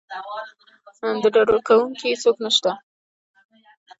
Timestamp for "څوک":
2.23-2.35